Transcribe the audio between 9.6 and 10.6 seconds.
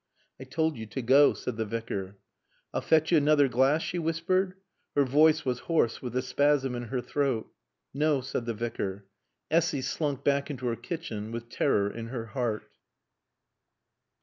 slunk back